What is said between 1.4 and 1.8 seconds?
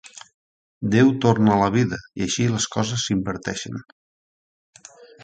a la